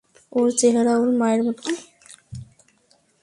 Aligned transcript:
ওর 0.31 0.47
চেহারা 0.59 0.93
ওর 1.01 1.09
মায়ের 1.19 1.41
মতো। 1.47 1.69